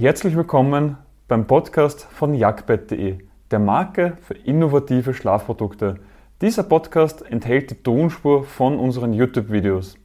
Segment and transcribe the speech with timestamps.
[0.00, 0.96] Herzlich willkommen
[1.26, 3.18] beim Podcast von jagdbett.de,
[3.50, 5.96] der Marke für innovative Schlafprodukte.
[6.40, 9.96] Dieser Podcast enthält die Tonspur von unseren YouTube-Videos.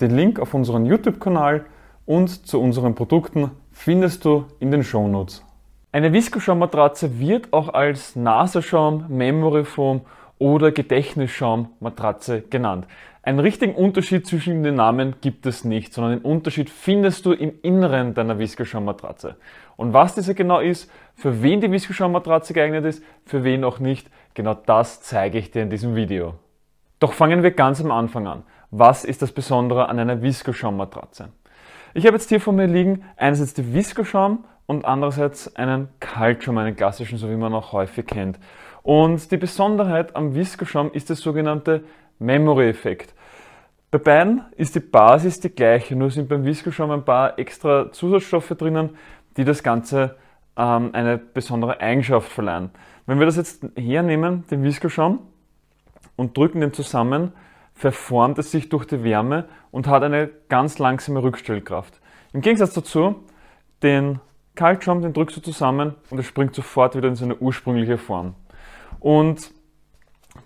[0.00, 1.64] Den Link auf unseren YouTube-Kanal
[2.06, 5.44] und zu unseren Produkten findest du in den Shownotes.
[5.92, 10.00] Eine Viskoschaummatratze wird auch als Nasenschaum, Memory Foam
[10.40, 12.86] oder Gedächtnisschaummatratze genannt.
[13.22, 17.52] Einen richtigen Unterschied zwischen den Namen gibt es nicht, sondern den Unterschied findest du im
[17.62, 19.36] Inneren deiner Viskoschaummatratze.
[19.76, 24.10] Und was diese genau ist, für wen die Viskoschaummatratze geeignet ist, für wen auch nicht,
[24.32, 26.34] genau das zeige ich dir in diesem Video.
[26.98, 28.42] Doch fangen wir ganz am Anfang an.
[28.70, 31.28] Was ist das Besondere an einer Viskoschaummatratze?
[31.92, 36.76] Ich habe jetzt hier vor mir liegen einerseits die Viskoschaum und andererseits einen Kaltschaum, einen
[36.76, 38.38] klassischen, so wie man auch häufig kennt.
[38.82, 41.84] Und die Besonderheit am Viskoschaum ist der sogenannte
[42.18, 43.14] Memory-Effekt.
[43.90, 48.50] Bei beiden ist die Basis die gleiche, nur sind beim Viskoschaum ein paar extra Zusatzstoffe
[48.50, 48.90] drinnen,
[49.36, 50.16] die das Ganze
[50.56, 52.70] ähm, eine besondere Eigenschaft verleihen.
[53.06, 55.20] Wenn wir das jetzt hernehmen, den Viskoschaum,
[56.20, 57.32] und drücken den zusammen,
[57.72, 61.98] verformt es sich durch die Wärme und hat eine ganz langsame Rückstellkraft.
[62.34, 63.24] Im Gegensatz dazu,
[63.82, 64.20] den
[64.54, 68.34] Kaltschaum, den drückst du zusammen und es springt sofort wieder in seine ursprüngliche Form.
[69.00, 69.50] Und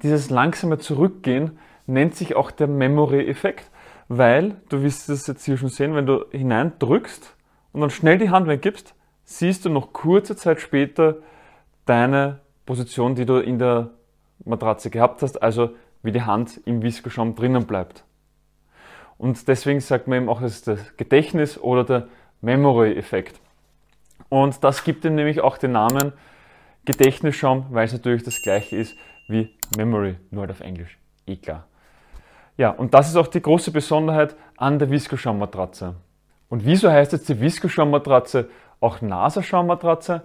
[0.02, 3.70] dieses langsame Zurückgehen nennt sich auch der Memory-Effekt,
[4.08, 7.36] weil, du wirst es jetzt hier schon sehen, wenn du hineindrückst
[7.72, 8.94] und dann schnell die Hand weggibst,
[9.24, 11.16] siehst du noch kurze Zeit später
[11.86, 13.90] deine Position, die du in der
[14.44, 15.70] Matratze gehabt hast, also
[16.02, 18.04] wie die Hand im Viskoschaum drinnen bleibt.
[19.16, 22.08] Und deswegen sagt man eben auch, es ist das Gedächtnis oder der
[22.40, 23.40] Memory-Effekt.
[24.28, 26.12] Und das gibt ihm nämlich auch den Namen
[26.84, 28.96] Gedächtnisschaum, weil es natürlich das gleiche ist
[29.28, 30.98] wie Memory, nur halt auf Englisch.
[31.26, 31.66] Eh klar.
[32.56, 35.94] Ja, und das ist auch die große Besonderheit an der Viskoschaummatratze.
[36.48, 38.48] Und wieso heißt jetzt die Viskoschaummatratze
[38.80, 40.22] auch NASA-Schaummatratze?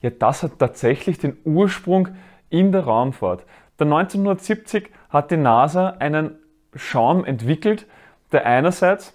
[0.00, 2.08] Ja, das hat tatsächlich den Ursprung
[2.48, 3.44] in der Raumfahrt.
[3.78, 6.38] Der 1970 hat die NASA einen
[6.74, 7.86] Schaum entwickelt,
[8.32, 9.14] der einerseits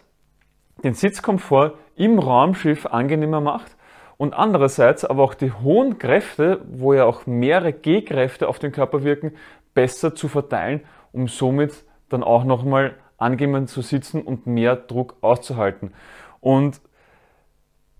[0.84, 3.76] den Sitzkomfort im Raumschiff angenehmer macht
[4.24, 9.04] und andererseits aber auch die hohen Kräfte, wo ja auch mehrere G-Kräfte auf den Körper
[9.04, 9.34] wirken,
[9.74, 10.80] besser zu verteilen,
[11.12, 15.92] um somit dann auch nochmal angenehmer zu sitzen und mehr Druck auszuhalten.
[16.40, 16.80] Und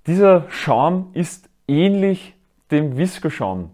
[0.08, 2.36] dieser Schaum ist ähnlich
[2.72, 3.72] dem Viskoschaum.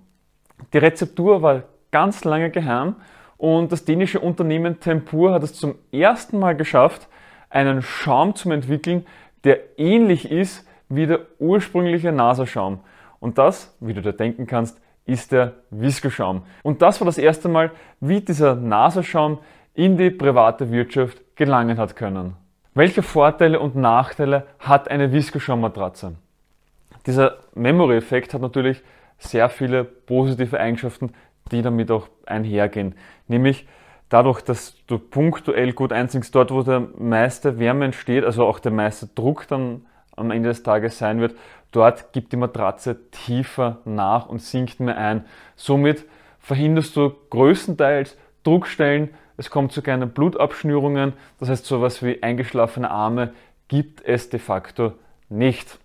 [0.74, 2.96] Die Rezeptur war ganz lange geheim
[3.38, 7.10] und das dänische Unternehmen Tempur hat es zum ersten Mal geschafft,
[7.52, 9.06] einen Schaum zu entwickeln,
[9.44, 12.80] der ähnlich ist wie der ursprüngliche Nasaschaum.
[13.20, 16.44] Und das, wie du dir denken kannst, ist der Viskoschaum.
[16.64, 19.40] Und das war das erste Mal, wie dieser Nasaschaum
[19.74, 22.36] in die private Wirtschaft gelangen hat können.
[22.74, 26.16] Welche Vorteile und Nachteile hat eine Viskoschaummatratze?
[27.06, 28.84] Dieser Memory-Effekt hat natürlich
[29.18, 31.14] sehr viele positive Eigenschaften,
[31.52, 32.96] die damit auch einhergehen.
[33.28, 33.68] Nämlich
[34.10, 38.72] dadurch, dass du punktuell gut einsinkst, dort wo der meiste Wärme entsteht, also auch der
[38.72, 39.86] meiste Druck dann
[40.20, 41.36] am Ende des Tages sein wird,
[41.72, 45.26] dort gibt die Matratze tiefer nach und sinkt mehr ein.
[45.56, 46.06] Somit
[46.40, 53.34] verhinderst du größtenteils Druckstellen, es kommt zu keinen Blutabschnürungen, das heißt sowas wie eingeschlafene Arme
[53.68, 54.94] gibt es de facto
[55.30, 55.80] nicht.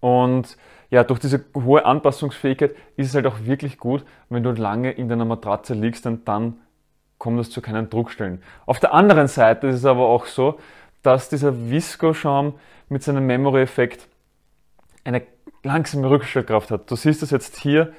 [0.00, 0.56] Und
[0.90, 5.08] ja, durch diese hohe Anpassungsfähigkeit ist es halt auch wirklich gut, wenn du lange in
[5.08, 6.58] deiner Matratze liegst, denn dann
[7.18, 8.42] kommt es zu keinen Druckstellen.
[8.64, 10.58] Auf der anderen Seite ist es aber auch so,
[11.02, 12.54] dass dieser Visco-Schaum
[12.88, 14.08] mit seinem Memory-Effekt
[15.04, 15.22] eine
[15.62, 16.90] langsame Rückstellkraft hat.
[16.90, 17.92] Du siehst es jetzt hier,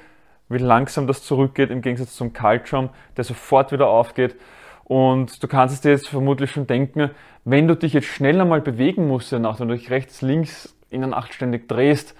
[0.48, 4.36] wie langsam das zurückgeht im Gegensatz zum Kaltschaum, der sofort wieder aufgeht.
[4.84, 7.10] Und du kannst es dir jetzt vermutlich schon denken,
[7.44, 11.04] wenn du dich jetzt schneller mal bewegen musst, nach wenn du dich rechts, links in
[11.04, 12.16] einen achtständig drehst,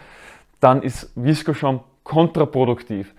[0.60, 3.14] dann ist Viscoschaum kontraproduktiv.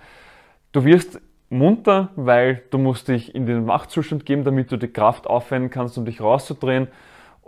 [0.72, 5.28] Du wirst munter, weil du musst dich in den Wachzustand geben, damit du die Kraft
[5.28, 6.88] aufwenden kannst, um dich rauszudrehen.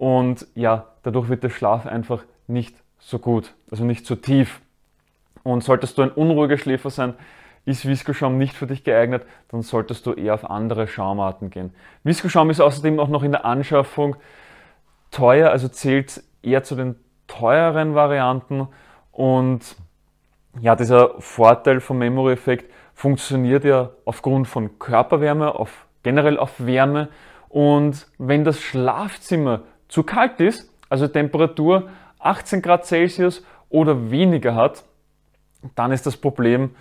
[0.04, 4.60] Und ja, dadurch wird der Schlaf einfach nicht so gut, also nicht so tief.
[5.44, 7.14] Und solltest du ein unruhiger Schläfer sein,
[7.64, 11.74] ist Viskoschaum nicht für dich geeignet, dann solltest du eher auf andere Schaumarten gehen.
[12.04, 14.18] Viskoschaum ist außerdem auch noch in der Anschaffung
[15.10, 16.96] teuer, also zählt eher zu den
[17.28, 18.68] teureren Varianten
[19.14, 19.78] und
[20.60, 27.08] ja, dieser Vorteil vom Memory-Effekt funktioniert ja aufgrund von Körperwärme, auf, generell auf Wärme.
[27.48, 29.62] Und wenn das Schlafzimmer
[29.94, 31.88] zu kalt ist, also Temperatur
[32.18, 34.84] 18 Grad Celsius oder weniger hat,
[35.76, 36.72] dann ist das Problem,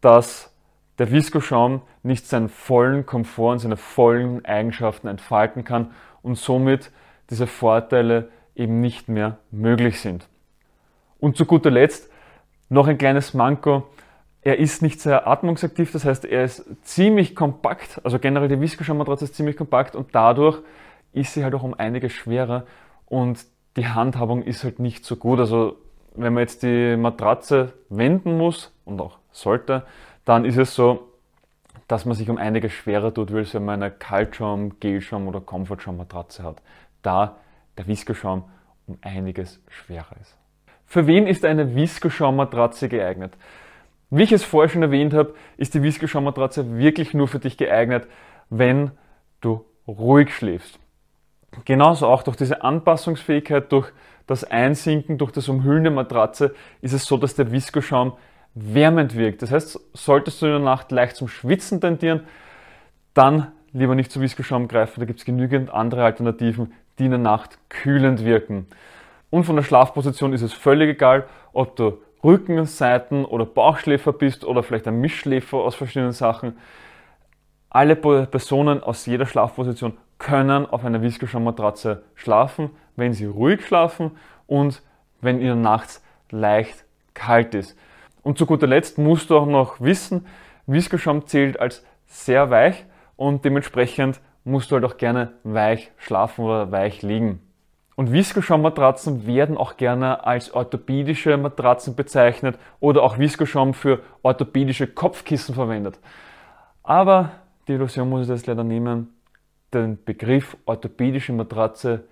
[0.00, 0.54] dass
[0.96, 5.90] der Viskoschaum nicht seinen vollen Komfort und seine vollen Eigenschaften entfalten kann
[6.22, 6.92] und somit
[7.30, 10.28] diese Vorteile eben nicht mehr möglich sind.
[11.18, 12.12] Und zu guter Letzt
[12.68, 13.88] noch ein kleines Manko.
[14.40, 19.24] Er ist nicht sehr atmungsaktiv, das heißt, er ist ziemlich kompakt, also generell die Viscoschaum-Matratze
[19.24, 20.62] ist ziemlich kompakt und dadurch
[21.12, 22.64] ist sie halt auch um einiges schwerer
[23.06, 23.44] und
[23.76, 25.38] die Handhabung ist halt nicht so gut.
[25.38, 25.76] Also
[26.14, 29.84] wenn man jetzt die Matratze wenden muss und auch sollte,
[30.24, 31.08] dann ist es so,
[31.88, 36.42] dass man sich um einiges schwerer tut, als wenn man eine Kaltschaum, Gelschaum oder Komfortschaum-Matratze
[36.42, 36.62] hat.
[37.02, 37.36] Da
[37.76, 38.44] der Viscoschaum
[38.86, 40.36] um einiges schwerer ist.
[40.86, 43.32] Für wen ist eine Viscoschaum-Matratze geeignet?
[44.10, 48.06] Wie ich es vorher schon erwähnt habe, ist die Viscoschaum-Matratze wirklich nur für dich geeignet,
[48.50, 48.90] wenn
[49.40, 50.78] du ruhig schläfst.
[51.64, 53.92] Genauso auch durch diese Anpassungsfähigkeit, durch
[54.26, 58.14] das Einsinken, durch das Umhüllen der Matratze ist es so, dass der Viscoschaum
[58.54, 59.42] wärmend wirkt.
[59.42, 62.22] Das heißt, solltest du in der Nacht leicht zum Schwitzen tendieren,
[63.14, 65.00] dann lieber nicht zu Viscoschaum greifen.
[65.00, 68.66] Da gibt es genügend andere Alternativen, die in der Nacht kühlend wirken.
[69.30, 74.44] Und von der Schlafposition ist es völlig egal, ob du Rücken, Seiten oder Bauchschläfer bist
[74.44, 76.56] oder vielleicht ein Mischschläfer aus verschiedenen Sachen.
[77.68, 84.12] Alle Personen aus jeder Schlafposition können auf einer Viscoschaum-Matratze schlafen, wenn sie ruhig schlafen
[84.46, 84.82] und
[85.20, 87.76] wenn ihnen nachts leicht kalt ist.
[88.22, 90.26] Und zu guter Letzt musst du auch noch wissen,
[90.66, 92.84] Viscoschaum zählt als sehr weich
[93.16, 97.40] und dementsprechend musst du halt auch gerne weich schlafen oder weich liegen.
[97.96, 105.54] Und Viscoschaum-Matratzen werden auch gerne als orthopädische Matratzen bezeichnet oder auch Viscoschaum für orthopädische Kopfkissen
[105.54, 105.98] verwendet.
[106.84, 107.32] Aber
[107.66, 109.11] die Illusion muss ich jetzt leider nehmen.
[109.72, 112.04] Den Begriff orthopädische Matratze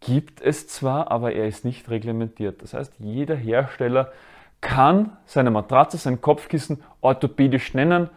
[0.00, 2.62] gibt es zwar, aber er ist nicht reglementiert.
[2.62, 4.12] Das heißt, jeder Hersteller
[4.60, 8.08] kann seine Matratze, sein Kopfkissen orthopädisch nennen,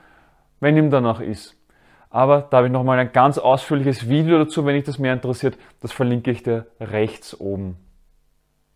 [0.59, 1.55] wenn ihm danach ist.
[2.09, 5.57] Aber da habe ich nochmal ein ganz ausführliches Video dazu, wenn dich das mehr interessiert.
[5.81, 7.77] Das verlinke ich dir rechts oben.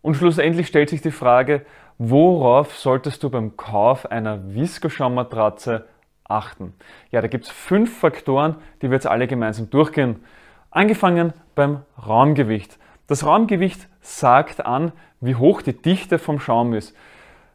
[0.02, 1.64] Und schlussendlich stellt sich die Frage,
[1.98, 5.84] worauf solltest du beim Kauf einer Viscoschaum-Matratze
[6.30, 6.74] achten?
[7.10, 10.24] Ja, da gibt es fünf Faktoren, die wir jetzt alle gemeinsam durchgehen.
[10.70, 12.78] Angefangen beim Raumgewicht.
[13.06, 16.96] Das Raumgewicht sagt an, wie hoch die Dichte vom Schaum ist.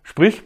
[0.04, 0.44] Sprich,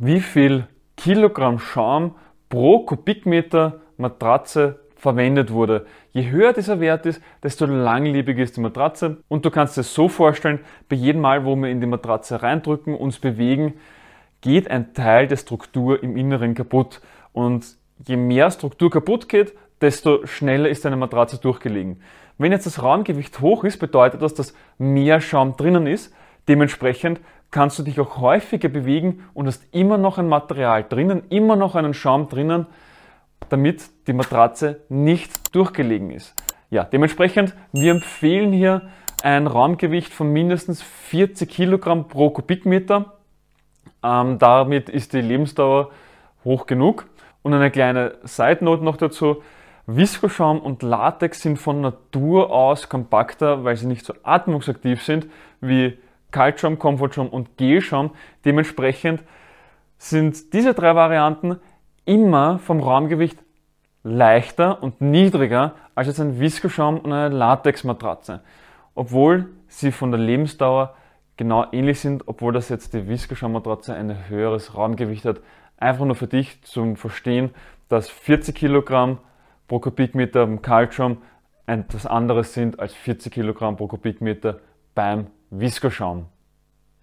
[0.00, 0.66] wie viel
[0.96, 2.14] Kilogramm Schaum
[2.48, 5.86] pro Kubikmeter Matratze verwendet wurde.
[6.12, 9.18] Je höher dieser Wert ist, desto langlebig ist die Matratze.
[9.28, 12.94] Und du kannst es so vorstellen, bei jedem Mal, wo wir in die Matratze reindrücken,
[12.94, 13.74] uns bewegen,
[14.40, 17.00] geht ein Teil der Struktur im Inneren kaputt.
[17.36, 19.52] Und je mehr Struktur kaputt geht,
[19.82, 22.00] desto schneller ist deine Matratze durchgelegen.
[22.38, 26.14] Wenn jetzt das Raumgewicht hoch ist, bedeutet das, dass mehr Schaum drinnen ist.
[26.48, 31.56] Dementsprechend kannst du dich auch häufiger bewegen und hast immer noch ein Material drinnen, immer
[31.56, 32.68] noch einen Schaum drinnen,
[33.50, 36.34] damit die Matratze nicht durchgelegen ist.
[36.70, 38.88] Ja, dementsprechend, wir empfehlen hier
[39.22, 43.12] ein Raumgewicht von mindestens 40 Kilogramm pro Kubikmeter.
[44.02, 45.90] Ähm, damit ist die Lebensdauer
[46.46, 47.06] hoch genug.
[47.46, 49.40] Und eine kleine Side Note noch dazu.
[49.86, 55.28] Viskoschaum und Latex sind von Natur aus kompakter, weil sie nicht so atmungsaktiv sind
[55.60, 55.96] wie
[56.32, 58.10] Kaltschaum, Komfortschaum und Gelschaum.
[58.44, 59.22] Dementsprechend
[59.96, 61.60] sind diese drei Varianten
[62.04, 63.38] immer vom Raumgewicht
[64.02, 68.40] leichter und niedriger als jetzt ein Viskoschaum und eine Latexmatratze.
[68.96, 70.96] Obwohl sie von der Lebensdauer
[71.36, 75.42] genau ähnlich sind, obwohl das jetzt die Viskoschaum-Matratze ein höheres Raumgewicht hat.
[75.76, 77.50] Einfach nur für dich zum Verstehen,
[77.88, 79.18] dass 40 Kilogramm
[79.68, 81.18] pro Kubikmeter beim Kaltschaum
[81.66, 84.60] etwas anderes sind als 40 Kilogramm pro Kubikmeter
[84.94, 86.26] beim Viskoschaum.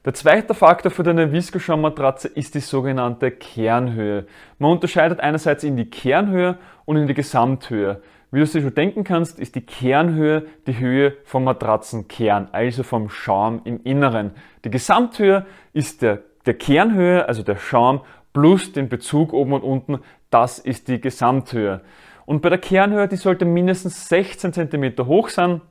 [0.05, 4.25] Der zweite Faktor für deine Viscoschaum-Matratze ist die sogenannte Kernhöhe.
[4.59, 8.01] Man unterscheidet einerseits in die Kernhöhe und in die Gesamthöhe.
[8.29, 13.07] Wie du dir schon denken kannst, ist die Kernhöhe die Höhe vom Matratzenkern, also vom
[13.07, 14.31] Schaum im Inneren.
[14.65, 18.01] Die Gesamthöhe ist der, der Kernhöhe, also der Schaum,
[18.33, 19.99] plus den Bezug oben und unten,
[20.29, 21.81] das ist die Gesamthöhe.
[22.25, 25.61] Und bei der Kernhöhe, die sollte mindestens 16 cm hoch sein.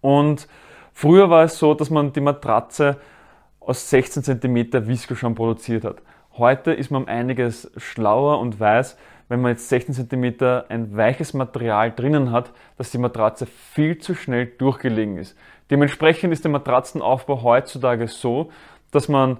[0.00, 0.48] Und
[0.92, 2.98] früher war es so, dass man die Matratze
[3.60, 6.02] aus 16 cm Viscoschaum produziert hat.
[6.36, 8.96] Heute ist man einiges schlauer und weiß,
[9.28, 14.14] wenn man jetzt 16 cm ein weiches Material drinnen hat, dass die Matratze viel zu
[14.14, 15.36] schnell durchgelegen ist.
[15.70, 18.50] Dementsprechend ist der Matratzenaufbau heutzutage so,
[18.90, 19.38] dass man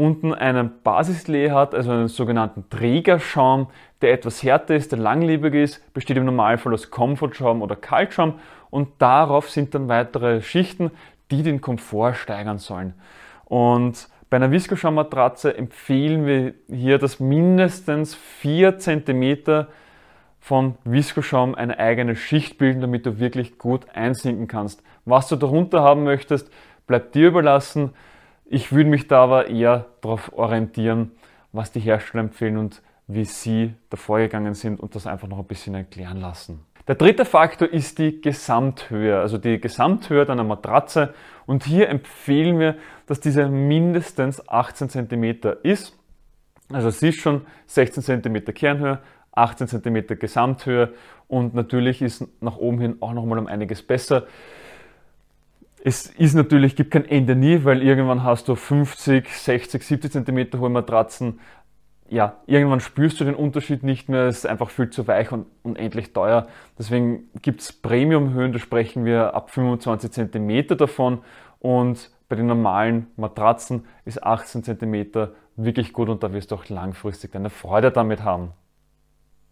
[0.00, 3.66] unten einen Basislee hat, also einen sogenannten Trägerschaum,
[4.00, 8.40] der etwas härter ist, der langlebig ist, besteht im Normalfall aus Komfortschaum oder Kaltschaum
[8.70, 10.90] und darauf sind dann weitere Schichten,
[11.30, 12.94] die den Komfort steigern sollen.
[13.44, 19.66] Und bei einer Viskoschaum-Matratze empfehlen wir hier, dass mindestens 4 cm
[20.38, 24.82] vom Viskoschaum eine eigene Schicht bilden, damit du wirklich gut einsinken kannst.
[25.04, 26.50] Was du darunter haben möchtest,
[26.86, 27.90] bleibt dir überlassen.
[28.52, 31.12] Ich würde mich da aber eher darauf orientieren,
[31.52, 35.44] was die Hersteller empfehlen und wie sie da vorgegangen sind und das einfach noch ein
[35.44, 36.66] bisschen erklären lassen.
[36.88, 41.14] Der dritte Faktor ist die Gesamthöhe, also die Gesamthöhe deiner Matratze.
[41.46, 42.74] Und hier empfehlen wir,
[43.06, 45.96] dass diese mindestens 18 cm ist.
[46.72, 48.98] Also sie ist schon 16 cm Kernhöhe,
[49.30, 50.92] 18 cm Gesamthöhe
[51.28, 54.26] und natürlich ist nach oben hin auch nochmal um einiges besser.
[55.82, 60.60] Es ist natürlich, gibt kein Ende nie, weil irgendwann hast du 50, 60, 70 cm
[60.60, 61.40] hohe Matratzen.
[62.10, 65.46] Ja, irgendwann spürst du den Unterschied nicht mehr, es ist einfach viel zu weich und
[65.62, 66.48] unendlich teuer.
[66.78, 71.20] Deswegen gibt es Premium-Höhen, da sprechen wir ab 25 cm davon
[71.60, 76.68] und bei den normalen Matratzen ist 18 cm wirklich gut und da wirst du auch
[76.68, 78.52] langfristig deine Freude damit haben.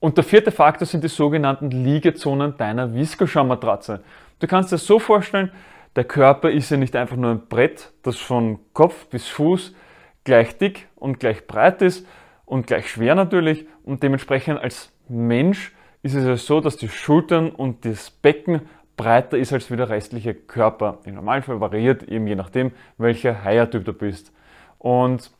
[0.00, 4.02] Und der vierte Faktor sind die sogenannten Liegezonen deiner Viskoschaummatratze.
[4.38, 5.50] Du kannst dir so vorstellen,
[5.98, 9.74] der Körper ist ja nicht einfach nur ein Brett, das von Kopf bis Fuß
[10.22, 12.06] gleich dick und gleich breit ist
[12.44, 13.66] und gleich schwer natürlich.
[13.82, 15.74] Und dementsprechend als Mensch
[16.04, 19.88] ist es ja so, dass die Schultern und das Becken breiter ist als wie der
[19.88, 20.98] restliche Körper.
[21.02, 24.32] Im Normalfall variiert eben je nachdem, welcher Haiertyp du bist.
[24.78, 25.32] Und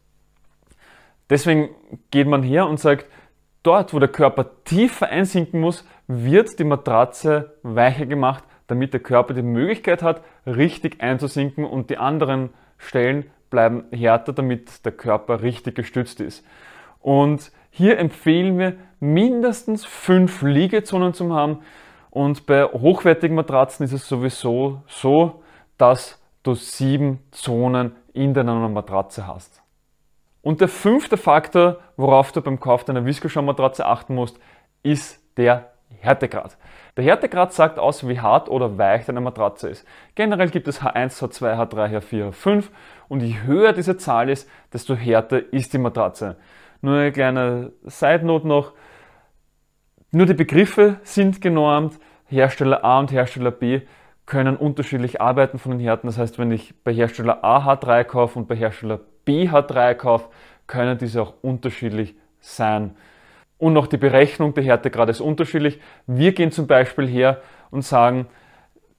[1.31, 1.69] deswegen
[2.11, 3.07] geht man her und sagt,
[3.63, 9.35] dort, wo der Körper tiefer einsinken muss, wird die Matratze weicher gemacht, damit der Körper
[9.35, 15.75] die Möglichkeit hat, richtig einzusinken und die anderen Stellen bleiben härter, damit der Körper richtig
[15.75, 16.47] gestützt ist.
[17.01, 21.59] Und hier empfehlen wir mindestens fünf Liegezonen zu haben.
[22.11, 25.43] Und bei hochwertigen Matratzen ist es sowieso so,
[25.77, 29.63] dass du sieben Zonen in deiner Matratze hast.
[30.43, 34.39] Und der fünfte Faktor, worauf du beim Kauf deiner Viskoschaummatratze achten musst,
[34.83, 36.57] ist der Härtegrad.
[36.97, 39.87] Der Härtegrad sagt aus, wie hart oder weich deine Matratze ist.
[40.15, 42.65] Generell gibt es H1, H2, H3, H4, H5
[43.09, 46.37] und je höher diese Zahl ist, desto härter ist die Matratze.
[46.81, 48.73] Nur eine kleine Side Note noch.
[50.11, 51.99] Nur die Begriffe sind genormt.
[52.27, 53.83] Hersteller A und Hersteller B
[54.27, 56.07] können unterschiedlich arbeiten von den Härten.
[56.07, 60.29] Das heißt, wenn ich bei Hersteller A H3 kaufe und bei Hersteller B H3 kaufe,
[60.67, 62.95] können diese auch unterschiedlich sein.
[63.59, 65.81] Und auch die Berechnung der Härtegrade ist unterschiedlich.
[66.07, 68.27] Wir gehen zum Beispiel her und sagen,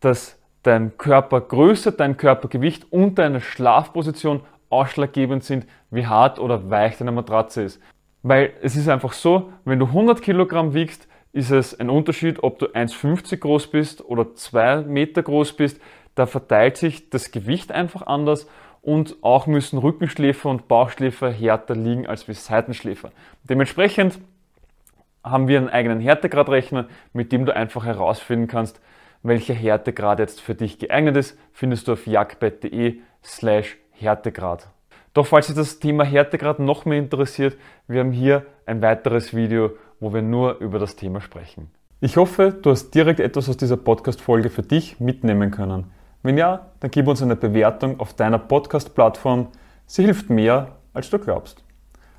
[0.02, 7.12] dass dein Körpergröße, dein Körpergewicht und deine Schlafposition ausschlaggebend sind, wie hart oder weich deine
[7.12, 7.82] Matratze ist.
[8.22, 12.60] Weil es ist einfach so, wenn du 100 Kilogramm wiegst, ist es ein Unterschied, ob
[12.60, 15.80] du 1,50 groß bist oder 2 Meter groß bist.
[16.16, 18.48] Da verteilt sich das Gewicht einfach anders
[18.82, 23.12] und auch müssen Rückenschläfer und Bauchschläfer härter liegen als wie Seitenschläfer.
[23.44, 24.20] Dementsprechend
[25.30, 28.80] haben wir einen eigenen Härtegradrechner, mit dem du einfach herausfinden kannst,
[29.24, 34.70] welcher Härtegrad jetzt für dich geeignet ist, findest du auf jagdbett.de slash Härtegrad.
[35.14, 37.58] Doch falls dich das Thema Härtegrad noch mehr interessiert,
[37.88, 41.72] wir haben hier ein weiteres Video, wo wir nur über das Thema sprechen.
[42.00, 45.92] Ich hoffe, du hast direkt etwas aus dieser Podcast-Folge für dich mitnehmen können.
[46.24, 49.48] Wenn ja, dann gib uns eine Bewertung auf deiner Podcast-Plattform.
[49.86, 51.64] Sie hilft mehr, als du glaubst.